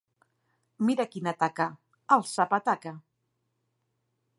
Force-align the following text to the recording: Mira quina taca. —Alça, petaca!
Mira 0.87 1.05
quina 1.11 1.35
taca. 1.43 1.69
—Alça, 2.19 2.51
petaca! 2.57 2.97